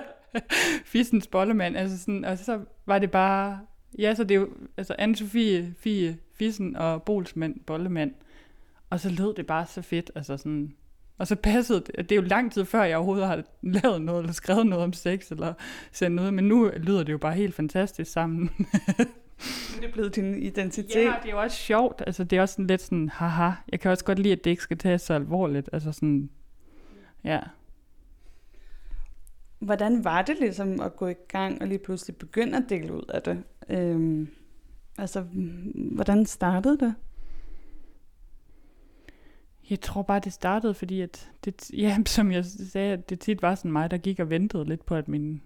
[0.92, 3.60] Fissens bollemand, altså sådan, og så var det bare,
[4.00, 8.14] ja, så det er jo, altså Anne-Sophie, Fie, Fissen og Bolsmand, bollemand,
[8.90, 10.74] og så lød det bare så fedt, altså sådan,
[11.18, 14.20] og så passede det, det er jo lang tid før, jeg overhovedet har lavet noget,
[14.20, 15.54] eller skrevet noget om sex, eller
[15.92, 18.50] sendt noget, men nu lyder det jo bare helt fantastisk sammen.
[19.76, 20.96] Det er blevet din identitet.
[20.96, 22.04] Ja, det er jo også sjovt.
[22.08, 23.52] Altså, det er også sådan lidt sådan, haha.
[23.72, 25.70] Jeg kan også godt lide, at det ikke skal tages så alvorligt.
[25.74, 26.30] Altså sådan,
[27.24, 27.40] ja.
[29.60, 33.06] Hvordan var det ligesom at gå i gang og lige pludselig begynde at dele ud
[33.10, 33.44] af det?
[33.70, 34.30] Øhm,
[34.98, 35.22] altså,
[35.76, 36.96] hvordan startede det?
[39.70, 43.42] Jeg tror bare, det startede, fordi at det, ja, som jeg sagde, at det tit
[43.42, 45.42] var sådan mig, der gik og ventede lidt på, at min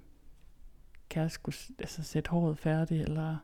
[1.10, 3.38] kæreste skulle altså, sætte håret færdigt, eller,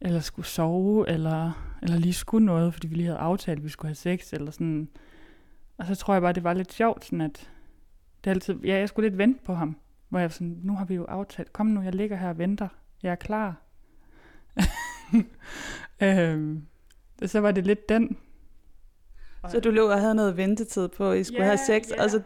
[0.00, 3.68] eller skulle sove, eller, eller lige skulle noget, fordi vi lige havde aftalt, at vi
[3.68, 4.88] skulle have sex, eller sådan.
[5.78, 7.50] Og så tror jeg bare, det var lidt sjovt, sådan at
[8.24, 9.76] det altid, ja, jeg skulle lidt vente på ham,
[10.08, 12.68] hvor jeg sådan, nu har vi jo aftalt, kom nu, jeg ligger her og venter,
[13.02, 13.62] jeg er klar.
[16.02, 16.66] øhm,
[17.26, 18.16] så var det lidt den,
[19.48, 22.02] så du lå og havde noget ventetid på, at I skulle Ja, have sex, ja.
[22.04, 22.20] og så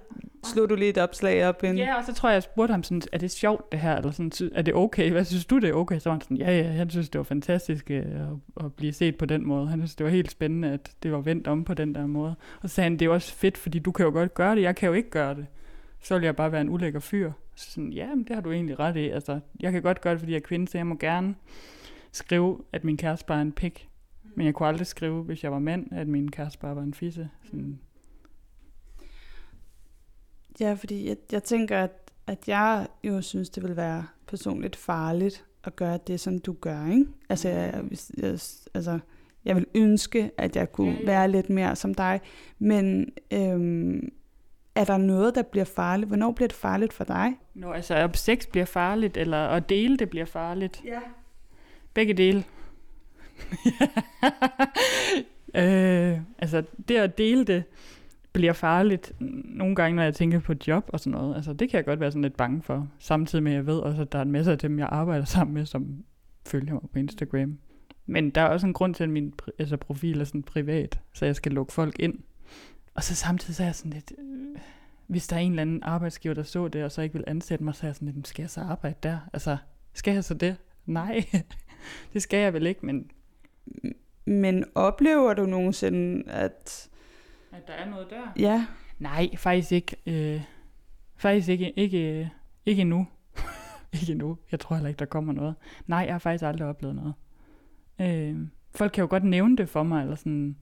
[0.45, 1.65] slog du lige et opslag op.
[1.65, 1.79] En...
[1.79, 4.11] Ja, og så tror jeg, jeg spurgte ham sådan, er det sjovt det her, eller
[4.11, 5.99] sådan, er det okay, hvad synes du det er okay?
[5.99, 8.93] Så var han sådan, ja, ja, han synes det var fantastisk øh, at, at blive
[8.93, 9.69] set på den måde.
[9.69, 12.35] Han synes det var helt spændende, at det var vendt om på den der måde.
[12.63, 14.63] Og så sagde han, det er også fedt, fordi du kan jo godt gøre det,
[14.63, 15.47] jeg kan jo ikke gøre det.
[16.03, 17.33] Så vil jeg bare være en ulækker fyr.
[17.57, 19.09] Så sådan, ja, men det har du egentlig ret i.
[19.09, 21.35] Altså, jeg kan godt gøre det, fordi jeg er kvinde, så jeg må gerne
[22.13, 23.89] skrive, at min kæreste bare er en pik.
[24.35, 26.95] Men jeg kunne aldrig skrive, hvis jeg var mand, at min kæreste bare var en
[26.95, 27.29] fisse.
[27.45, 27.79] Sådan,
[30.61, 31.91] Ja, fordi jeg, jeg tænker, at,
[32.27, 36.87] at jeg jo synes, det vil være personligt farligt at gøre det, som du gør,
[36.87, 37.07] ikke?
[37.29, 38.31] Altså, jeg, hvis- jeg,
[38.75, 38.99] altså,
[39.45, 41.07] jeg vil ønske, at jeg kunne ja.
[41.07, 42.21] være lidt mere som dig,
[42.59, 44.09] men øhm,
[44.75, 46.09] er der noget, der bliver farligt?
[46.09, 47.33] Hvornår bliver det farligt for dig?
[47.55, 50.83] Nå, altså, om sex bliver farligt, eller at dele det bliver farligt.
[50.85, 51.01] Ja.
[51.95, 52.45] Begge dele.
[55.63, 57.65] øh, altså, det at dele det
[58.33, 59.13] bliver farligt
[59.45, 61.35] nogle gange, når jeg tænker på job og sådan noget.
[61.37, 62.89] Altså, det kan jeg godt være sådan lidt bange for.
[62.99, 65.25] Samtidig med, at jeg ved også, at der er en masse af dem, jeg arbejder
[65.35, 66.05] sammen med, som
[66.47, 67.59] følger mig på Instagram.
[68.07, 71.25] Men der er også en grund til, at min altså, profil er sådan privat, så
[71.27, 72.15] jeg skal lukke folk ind.
[72.95, 74.13] Og så samtidig så er jeg sådan lidt...
[74.19, 74.59] Øh,
[75.07, 77.65] hvis der er en eller anden arbejdsgiver, der så det, og så ikke vil ansætte
[77.65, 79.19] mig, så er jeg sådan lidt, skal jeg så arbejde der?
[79.33, 79.57] Altså,
[79.93, 80.57] skal jeg så det?
[80.87, 81.25] Nej,
[82.13, 83.11] det skal jeg vel ikke, men...
[84.25, 86.89] Men oplever du nogensinde, at...
[87.53, 88.33] At der er noget der?
[88.37, 88.67] Ja,
[89.03, 89.97] Nej, faktisk ikke.
[90.07, 90.43] Øh,
[91.17, 92.31] faktisk ikke, ikke,
[92.67, 93.07] ikke endnu.
[94.01, 94.39] ikke endnu.
[94.51, 95.55] Jeg tror heller ikke, der kommer noget.
[95.87, 97.15] Nej, jeg har faktisk aldrig oplevet noget.
[98.01, 100.57] Øh, folk kan jo godt nævne det for mig, eller sådan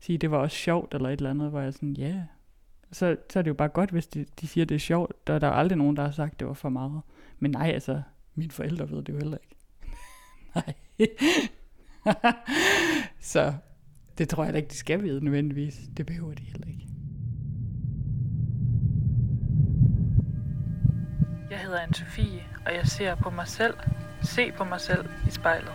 [0.00, 2.08] sige, det var også sjovt, eller et eller andet, hvor jeg er sådan, ja.
[2.08, 2.22] Yeah.
[2.92, 5.26] Så, så er det jo bare godt, hvis de, de siger, det er sjovt.
[5.26, 7.02] Der, der er aldrig nogen, der har sagt, det var for meget.
[7.38, 8.02] Men nej, altså,
[8.34, 9.56] mine forældre ved det jo heller ikke.
[10.54, 10.74] nej.
[13.32, 13.54] så
[14.18, 15.80] det tror jeg da ikke, de skal vide nødvendigvis.
[15.96, 16.86] Det behøver de heller ikke.
[21.50, 23.74] Jeg hedder Anne-Sophie, og jeg ser på mig selv,
[24.22, 25.72] se på mig selv i spejlet.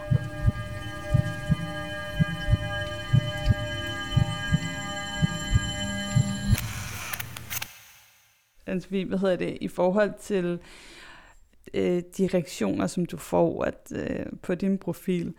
[8.65, 10.59] altså, vi- hvad hedder det, i forhold til
[11.73, 15.33] øh, de reaktioner, som du får at, øh, på din profil.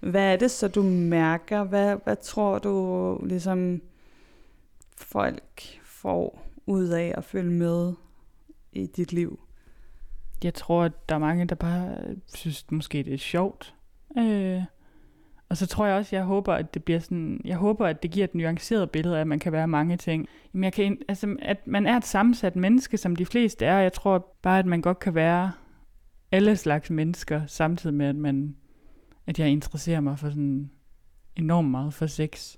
[0.00, 1.64] Hvad er det så, du mærker?
[1.64, 3.82] Hvad, hvad tror du, ligesom
[4.96, 7.92] folk får ud af at følge med
[8.72, 9.40] i dit liv?
[10.44, 11.96] Jeg tror, at der er mange, der bare
[12.34, 13.74] synes, måske det er sjovt.
[14.18, 14.62] Øh,
[15.48, 18.10] og så tror jeg også, jeg håber, at det bliver sådan, jeg håber, at det
[18.10, 20.28] giver et nuanceret billede af, at man kan være mange ting.
[20.54, 23.78] Jamen, jeg kan, altså, at man er et sammensat menneske, som de fleste er.
[23.78, 25.52] Jeg tror bare, at man godt kan være
[26.32, 28.56] alle slags mennesker, samtidig med, at man,
[29.26, 30.70] at jeg interesserer mig for sådan
[31.36, 32.56] enormt meget for sex.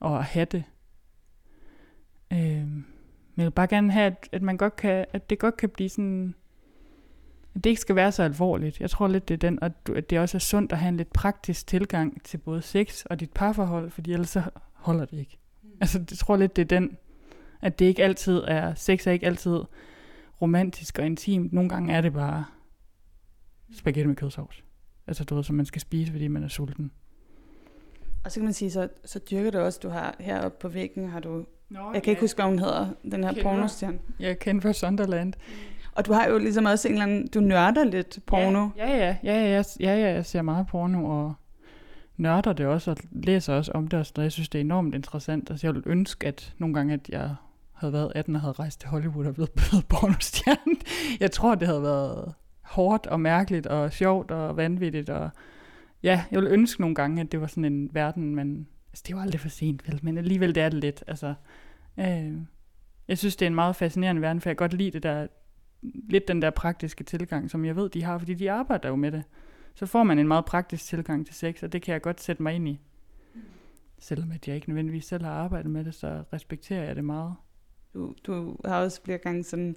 [0.00, 0.64] Og at have det.
[2.32, 2.66] Øh,
[3.34, 5.68] men jeg vil bare gerne have, at, at man godt kan, at det godt kan
[5.68, 6.34] blive sådan,
[7.54, 8.80] at det ikke skal være så alvorligt.
[8.80, 10.96] Jeg tror lidt, det er den, og at det også er sundt at have en
[10.96, 15.38] lidt praktisk tilgang til både sex og dit parforhold, fordi ellers så holder det ikke.
[15.62, 15.68] Mm.
[15.80, 16.96] Altså, jeg tror lidt, det er den,
[17.62, 19.60] at det ikke altid er, sex er ikke altid
[20.44, 21.52] romantisk og intimt.
[21.52, 22.44] Nogle gange er det bare
[23.72, 24.64] spaghetti med kødsovs.
[25.06, 26.90] Altså, du ved, som man skal spise, fordi man er sulten.
[28.24, 31.08] Og så kan man sige, så, så dyrker du også, du har heroppe på væggen,
[31.08, 32.10] har du, Nå, jeg kan ja.
[32.10, 33.98] ikke huske, hvad hun hedder, den her pornostjerne.
[34.20, 35.32] Jeg kender for Sunderland.
[35.92, 38.68] Og du har jo ligesom også en eller anden, du nørder lidt porno.
[38.76, 41.34] Ja, ja, ja, ja, ja, ja, ja jeg ser meget porno, og
[42.16, 45.50] nørder det også, og læser også om det, og jeg synes, det er enormt interessant.
[45.50, 47.34] Altså, jeg ville ønske, at nogle gange, at jeg
[47.74, 50.76] havde været 18 og havde rejst til Hollywood og blevet blevet pornostjerne.
[51.20, 55.10] Jeg tror, det havde været hårdt og mærkeligt og sjovt og vanvittigt.
[55.10, 55.30] Og
[56.02, 59.16] ja, jeg ville ønske nogle gange, at det var sådan en verden, men altså, det
[59.16, 60.00] var aldrig for sent, vel?
[60.02, 61.04] men alligevel det er det lidt.
[61.06, 61.34] Altså,
[61.98, 62.32] øh,
[63.08, 65.26] jeg synes, det er en meget fascinerende verden, for jeg kan godt lide det der
[66.10, 69.12] lidt den der praktiske tilgang, som jeg ved, de har, fordi de arbejder jo med
[69.12, 69.22] det.
[69.74, 72.42] Så får man en meget praktisk tilgang til sex, og det kan jeg godt sætte
[72.42, 72.80] mig ind i.
[73.98, 77.34] Selvom at jeg ikke nødvendigvis selv har arbejdet med det, så respekterer jeg det meget.
[77.94, 79.76] Du, du har også flere gange sådan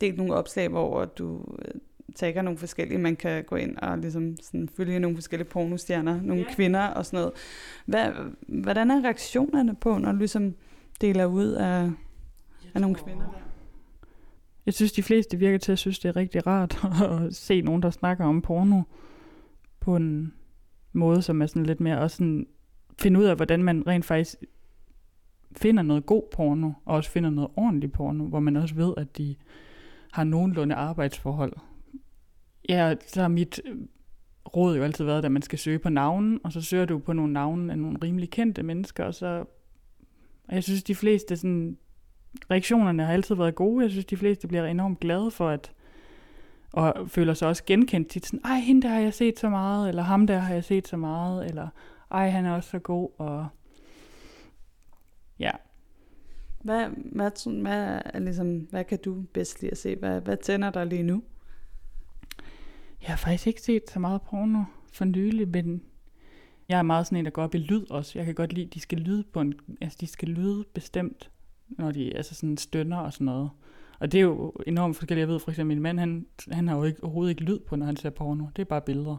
[0.00, 1.80] delt nogle opslag, hvor du øh,
[2.14, 6.42] tager nogle forskellige, man kan gå ind og ligesom sådan følge nogle forskellige pornostjerner, nogle
[6.42, 6.54] yeah.
[6.54, 7.32] kvinder og sådan noget.
[7.86, 8.12] Hvad,
[8.48, 10.54] hvordan er reaktionerne på, når du ligesom
[11.00, 11.90] deler ud af,
[12.74, 13.24] af nogle kvinder?
[13.24, 13.38] Der?
[14.66, 17.82] Jeg synes, de fleste virker til at synes, det er rigtig rart at se nogen,
[17.82, 18.82] der snakker om porno
[19.80, 20.34] på en
[20.92, 22.46] måde, som er sådan lidt mere også sådan,
[23.00, 24.36] finde ud af, hvordan man rent faktisk
[25.56, 29.18] finder noget god porno, og også finder noget ordentligt porno, hvor man også ved, at
[29.18, 29.34] de
[30.12, 31.52] har nogenlunde arbejdsforhold.
[32.68, 33.76] Ja, så har mit øh,
[34.56, 37.12] råd jo altid været, at man skal søge på navnen, og så søger du på
[37.12, 39.44] nogle navne af nogle rimelig kendte mennesker, og så
[40.48, 41.76] og jeg synes, de fleste sådan,
[42.50, 43.82] reaktionerne har altid været gode.
[43.82, 45.72] Jeg synes, de fleste bliver enormt glade for at
[46.72, 49.88] og føler sig også genkendt tit sådan, ej, hende der har jeg set så meget,
[49.88, 51.68] eller ham der har jeg set så meget, eller
[52.10, 53.46] ej, han er også så god, og
[55.42, 55.50] ja.
[56.60, 59.96] Hvad, hvad, hvad, er ligesom, hvad kan du bedst lide at se?
[59.96, 61.22] Hvad, hvad tænder dig lige nu?
[63.02, 65.82] Jeg har faktisk ikke set så meget porno for nylig, men
[66.68, 68.18] jeg er meget sådan en, der går op i lyd også.
[68.18, 71.30] Jeg kan godt lide, at de skal lyde på en, altså de skal lyde bestemt
[71.78, 73.50] når de altså sådan stønner og sådan noget.
[73.98, 75.26] Og det er jo enormt forskelligt.
[75.26, 77.76] Jeg ved for eksempel, min mand, han, han har jo ikke, overhovedet ikke lyd på,
[77.76, 78.46] når han ser porno.
[78.56, 79.16] Det er bare billeder.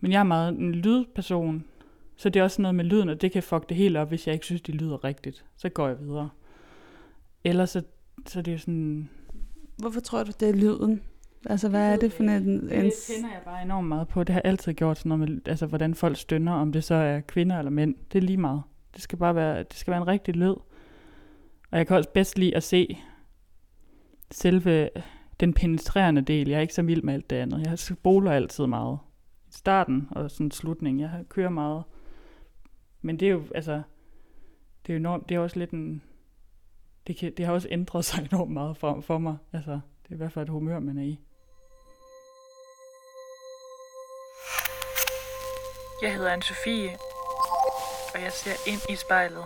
[0.00, 1.64] Men jeg er meget en lydperson,
[2.16, 4.26] så det er også noget med lyden, og det kan fuck det helt op, hvis
[4.26, 5.44] jeg ikke synes, det lyder rigtigt.
[5.56, 6.30] Så går jeg videre.
[7.44, 7.82] Ellers så,
[8.26, 9.08] så det er sådan...
[9.76, 11.02] Hvorfor tror du, det er lyden?
[11.46, 12.30] Altså, hvad er det for en...
[12.30, 12.60] en...
[12.60, 14.24] Det tænder jeg bare enormt meget på.
[14.24, 16.94] Det har jeg altid gjort sådan noget med, altså, hvordan folk stønner, om det så
[16.94, 17.94] er kvinder eller mænd.
[18.12, 18.62] Det er lige meget.
[18.94, 20.54] Det skal bare være, det skal være en rigtig lyd.
[21.70, 22.98] Og jeg kan også bedst lide at se
[24.30, 24.88] selve
[25.40, 26.48] den penetrerende del.
[26.48, 27.66] Jeg er ikke så vild med alt det andet.
[27.66, 28.98] Jeg spoler altid meget.
[29.50, 31.00] Starten og sådan slutningen.
[31.00, 31.82] Jeg kører meget.
[33.04, 33.82] Men det er jo, altså,
[34.86, 36.02] det er jo enormt, det er også lidt en,
[37.06, 39.36] det, kan, det har også ændret sig enormt meget for, for mig.
[39.52, 39.70] Altså,
[40.02, 41.20] det er i hvert fald et humør, man er i.
[46.02, 46.98] Jeg hedder Anne-Sophie,
[48.14, 49.44] og jeg ser ind i spejlet.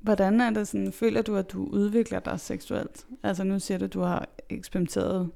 [0.00, 3.06] Hvordan er det sådan, føler du, at du udvikler dig seksuelt?
[3.22, 5.30] Altså nu siger du, at du har eksperimenteret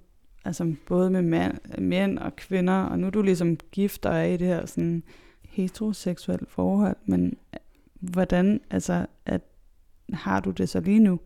[0.44, 4.22] altså både med mænd, mænd og kvinder, og nu er du ligesom gift og er
[4.24, 5.02] i det her sådan
[5.42, 7.60] heteroseksuelle forhold, men øh,
[8.12, 9.40] hvordan, altså, at,
[10.12, 11.20] har du det så lige nu?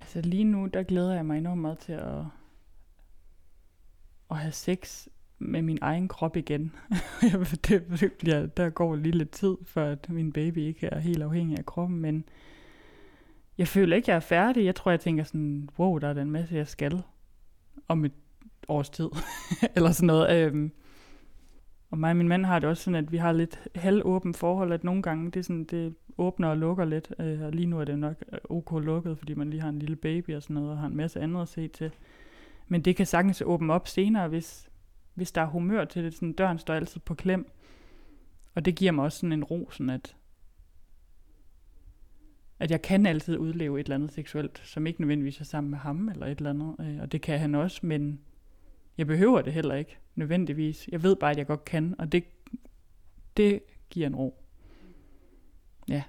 [0.00, 2.24] Altså lige nu, der glæder jeg mig enormt meget til at,
[4.30, 5.06] at have sex
[5.38, 6.72] med min egen krop igen.
[7.68, 11.58] det bliver, der går lige lidt tid, før at min baby ikke er helt afhængig
[11.58, 12.24] af kroppen, men
[13.58, 14.64] jeg føler ikke, jeg er færdig.
[14.64, 17.02] Jeg tror, jeg tænker sådan, wow, der er den masse, jeg skal
[17.88, 18.12] om et
[18.68, 19.08] års tid.
[19.76, 20.36] Eller sådan noget.
[20.36, 20.72] Øhm,
[21.90, 24.72] og mig og min mand har det også sådan, at vi har lidt halvåbent forhold,
[24.72, 27.14] at nogle gange det, sådan, det åbner og lukker lidt.
[27.18, 29.78] Øh, og lige nu er det nok øh, ok lukket, fordi man lige har en
[29.78, 31.90] lille baby og sådan noget, og har en masse andet at se til.
[32.68, 34.68] Men det kan sagtens åbne op senere, hvis,
[35.14, 36.14] hvis der er humør til det.
[36.14, 37.50] Sådan, døren står altid på klem.
[38.54, 40.16] Og det giver mig også sådan en ro, sådan at,
[42.58, 45.78] at jeg kan altid udleve et eller andet seksuelt, som ikke nødvendigvis er sammen med
[45.78, 46.76] ham eller et eller andet.
[46.80, 48.20] Øh, og det kan han også, men
[48.98, 50.88] jeg behøver det heller ikke nødvendigvis.
[50.92, 52.24] Jeg ved bare, at jeg godt kan, og det,
[53.36, 54.42] det giver en ro.
[55.88, 56.02] Ja.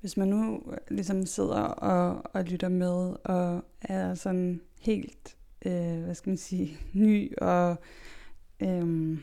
[0.00, 6.02] Hvis man nu øh, ligesom sidder og, og lytter med, og er sådan helt, øh,
[6.02, 7.76] hvad skal man sige, ny, og
[8.60, 9.18] øh,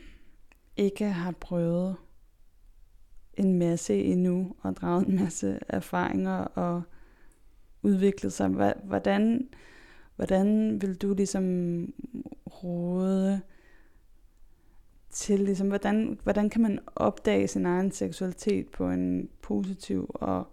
[0.78, 1.95] ikke har prøvet
[3.38, 6.82] en masse endnu, og draget en masse erfaringer, og
[7.82, 8.47] udviklet sig,
[8.84, 9.47] hvordan,
[10.15, 11.43] hvordan vil du ligesom
[12.63, 13.41] råde
[15.10, 20.47] til, ligesom, hvordan, hvordan kan man opdage sin egen seksualitet på en positiv og,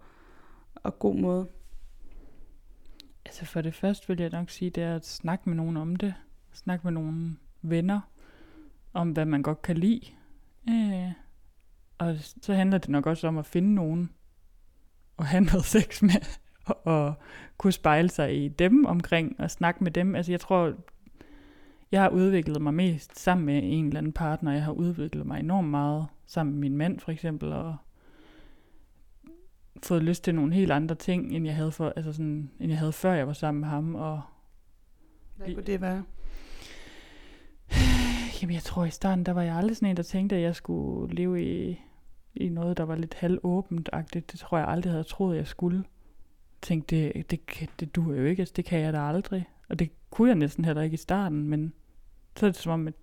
[0.75, 1.47] og god måde?
[3.25, 5.95] Altså for det første vil jeg nok sige, det er at snakke med nogen om
[5.95, 6.13] det.
[6.53, 8.01] Snakke med nogle venner
[8.93, 10.01] om, hvad man godt kan lide.
[10.69, 11.11] Øh,
[11.97, 14.09] og så handler det nok også om at finde nogen
[15.17, 17.13] og have noget sex med, og, og
[17.57, 20.15] kunne spejle sig i dem omkring, og snakke med dem.
[20.15, 20.73] Altså jeg tror,
[21.91, 24.51] jeg har udviklet mig mest sammen med en eller anden partner.
[24.51, 27.75] Jeg har udviklet mig enormt meget sammen med min mand for eksempel, og
[29.83, 32.79] fået lyst til nogle helt andre ting, end jeg havde, for, altså sådan, end jeg
[32.79, 33.95] havde før jeg var sammen med ham.
[33.95, 34.21] Og
[35.35, 36.03] Hvad kunne det være?
[38.41, 40.55] Jamen jeg tror i starten, der var jeg aldrig sådan en, der tænkte, at jeg
[40.55, 41.79] skulle leve i,
[42.35, 44.31] i noget, der var lidt halvåbent-agtigt.
[44.31, 45.77] Det tror jeg aldrig havde troet, jeg skulle.
[45.77, 49.49] Jeg tænkte, det, det, det duer jo ikke, altså, det kan jeg da aldrig.
[49.69, 51.73] Og det kunne jeg næsten heller ikke i starten, men
[52.35, 52.93] så er det som om, at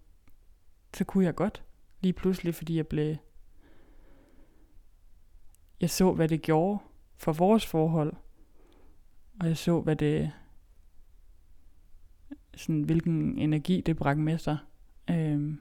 [0.94, 1.62] så kunne jeg godt.
[2.00, 3.16] Lige pludselig, fordi jeg blev...
[5.80, 6.78] Jeg så, hvad det gjorde
[7.16, 8.12] for vores forhold.
[9.40, 10.32] Og jeg så, hvad det...
[12.56, 14.58] Sådan, hvilken energi det bragte med sig.
[15.10, 15.60] Øhm.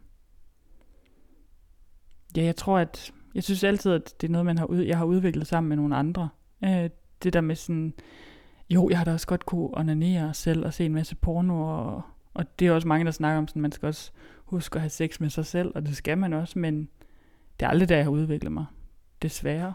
[2.38, 3.14] Ja, jeg tror, at...
[3.36, 5.78] Jeg synes altid, at det er noget, man har ud, jeg har udviklet sammen med
[5.78, 6.30] nogle andre.
[6.64, 6.90] Øh,
[7.24, 7.94] det der med sådan
[8.70, 12.02] jo, jeg har da også godt kunne onanere selv og se en masse porno, og,
[12.34, 14.12] og det er også mange, der snakker om, sådan, man skal også
[14.46, 16.90] huske at have sex med sig selv, og det skal man også, men
[17.60, 18.66] det er aldrig der, jeg har udviklet mig.
[19.22, 19.74] Desværre.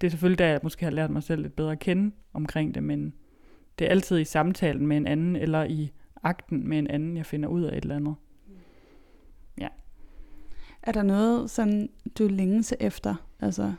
[0.00, 2.74] det er selvfølgelig der, jeg måske har lært mig selv lidt bedre at kende omkring
[2.74, 3.14] det, men
[3.78, 7.26] det er altid i samtalen med en anden, eller i akten med en anden, jeg
[7.26, 8.14] finder ud af et eller andet.
[10.82, 11.88] Er der noget, sådan,
[12.18, 13.14] du længes efter?
[13.40, 13.72] Altså,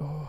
[0.00, 0.26] Åh.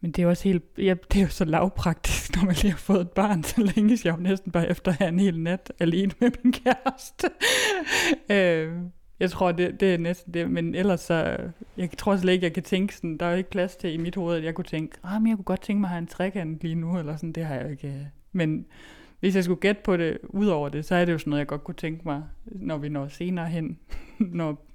[0.00, 2.78] Men det er også helt, ja, det er jo så lavpraktisk, når man lige har
[2.78, 5.72] fået et barn, så længe jeg jo næsten bare efter at have en hel nat
[5.78, 7.30] alene med min kæreste.
[8.30, 8.78] øh,
[9.20, 11.38] jeg tror, det, det er næsten det, men ellers så,
[11.76, 13.96] jeg tror slet ikke, jeg kan tænke sådan, der er jo ikke plads til i
[13.96, 15.98] mit hoved, at jeg kunne tænke, ah, men jeg kunne godt tænke mig at have
[15.98, 17.88] en trekant lige nu, eller sådan, det har jeg ikke.
[17.88, 18.66] Øh, men
[19.22, 21.38] hvis jeg skulle gætte på det, ud over det, så er det jo sådan noget,
[21.38, 23.78] jeg godt kunne tænke mig, når vi når senere hen,
[24.18, 24.66] når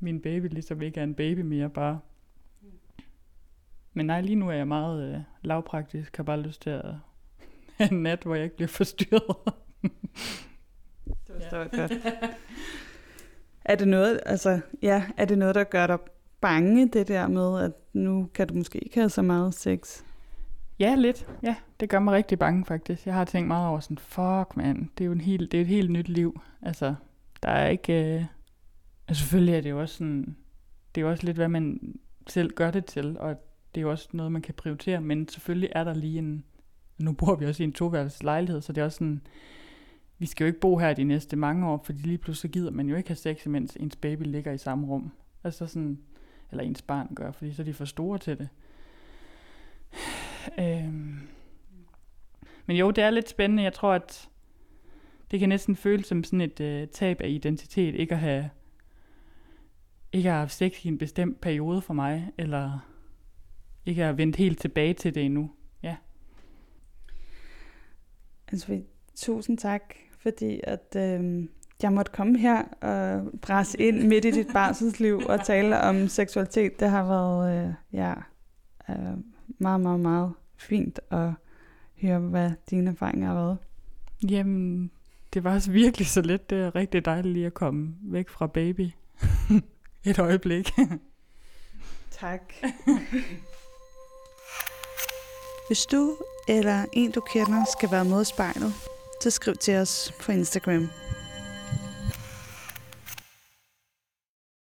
[0.00, 2.00] min baby ligesom ikke er en baby mere bare.
[3.92, 6.16] Men nej, lige nu er jeg meget øh, lavpraktisk.
[6.16, 6.94] Har bare lyst til at
[7.76, 9.36] have en nat, hvor jeg ikke bliver forstyrret.
[11.26, 11.78] det var ja.
[11.78, 11.92] godt.
[13.64, 15.98] er det noget, altså, ja, er det noget, der gør dig
[16.40, 20.02] bange, det der med, at nu kan du måske ikke have så meget sex?
[20.78, 21.26] Ja, lidt.
[21.42, 23.06] Ja, det gør mig rigtig bange faktisk.
[23.06, 25.62] Jeg har tænkt meget over sådan, fuck mand, det er jo en helt, det er
[25.62, 26.40] et helt nyt liv.
[26.62, 26.94] Altså,
[27.42, 28.14] der er ikke...
[28.14, 28.24] Øh,
[29.08, 30.36] Altså, selvfølgelig er det jo også sådan,
[30.94, 31.94] det er jo også lidt, hvad man
[32.26, 33.36] selv gør det til, og
[33.74, 36.44] det er jo også noget, man kan prioritere, men selvfølgelig er der lige en,
[36.98, 39.20] nu bor vi også i en toværelses lejlighed, så det er også sådan,
[40.18, 42.88] vi skal jo ikke bo her de næste mange år, fordi lige pludselig gider man
[42.88, 45.12] jo ikke have sex, mens ens baby ligger i samme rum.
[45.44, 45.98] Altså sådan,
[46.50, 48.48] eller ens barn gør, fordi så er de for store til det.
[50.58, 51.20] Øhm.
[52.66, 53.62] Men jo, det er lidt spændende.
[53.62, 54.28] Jeg tror, at
[55.30, 58.50] det kan næsten føles som sådan et øh, tab af identitet, ikke at have
[60.12, 62.78] ikke har haft sex i en bestemt periode for mig, eller
[63.86, 65.50] ikke har vendt helt tilbage til det endnu.
[65.82, 65.96] Ja.
[68.52, 68.82] Altså,
[69.14, 71.48] tusind tak, fordi at øh,
[71.82, 76.80] jeg måtte komme her og presse ind midt i dit barselsliv og tale om seksualitet.
[76.80, 78.14] Det har været øh, ja,
[78.90, 79.16] øh,
[79.58, 81.30] meget, meget, meget fint at
[82.02, 83.58] høre, hvad dine erfaringer har været.
[84.30, 84.90] Jamen,
[85.34, 86.50] det var også virkelig så let.
[86.50, 88.90] Det er rigtig dejligt lige at komme væk fra baby.
[90.04, 90.70] Et øjeblik.
[92.10, 92.52] tak.
[95.68, 96.16] Hvis du
[96.48, 98.72] eller en du kender skal være med i spejlet,
[99.20, 100.88] så skriv til os på Instagram.